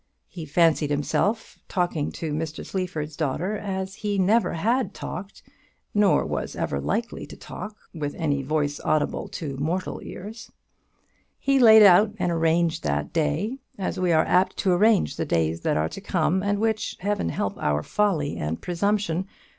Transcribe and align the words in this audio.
He 0.27 0.47
fancied 0.47 0.89
himself 0.89 1.59
talking 1.69 2.11
to 2.13 2.33
Mr. 2.33 2.65
Sleaford's 2.65 3.15
daughter 3.15 3.55
as 3.55 3.93
he 3.97 4.17
never 4.17 4.53
had 4.53 4.95
talked, 4.95 5.43
nor 5.93 6.25
was 6.25 6.55
ever 6.55 6.79
likely 6.81 7.27
to 7.27 7.37
talk, 7.37 7.75
with 7.93 8.15
any 8.15 8.41
voice 8.41 8.79
audible 8.79 9.27
to 9.27 9.57
mortal 9.57 10.01
ears; 10.03 10.51
he 11.37 11.59
laid 11.59 11.83
out 11.83 12.15
and 12.17 12.31
arranged 12.31 12.81
that 12.81 13.13
day 13.13 13.59
as 13.77 13.99
we 13.99 14.11
are 14.11 14.25
apt 14.25 14.57
to 14.57 14.71
arrange 14.73 15.17
the 15.17 15.23
days 15.27 15.61
that 15.61 15.77
are 15.77 15.89
to 15.89 16.01
come, 16.01 16.41
and 16.41 16.57
which 16.57 16.95
Heaven 17.01 17.29
help 17.29 17.55
our 17.59 17.83
folly 17.83 18.37
and 18.37 18.59
presumption! 18.59 19.27